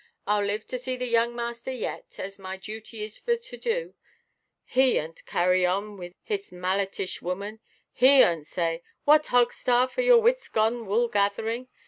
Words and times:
Iʼll 0.27 0.47
live 0.47 0.65
to 0.65 0.79
see 0.79 0.95
the 0.95 1.05
young 1.05 1.35
master 1.35 1.71
yet, 1.71 2.15
as 2.17 2.39
my 2.39 2.57
duty 2.57 3.03
is 3.03 3.19
for 3.19 3.35
to 3.37 3.55
do. 3.57 3.93
He 4.65 4.99
'ont 4.99 5.23
carry 5.27 5.63
on 5.63 5.95
with 5.95 6.13
a 6.27 6.33
Hismallitish 6.33 7.21
woman; 7.21 7.59
he 7.91 8.23
'ont 8.23 8.47
say, 8.47 8.81
'What, 9.03 9.25
Hogstaff, 9.27 9.99
are 9.99 10.01
your 10.01 10.19
wits 10.19 10.49
gone 10.49 10.87
wool–gatherinʼ? 10.87 11.67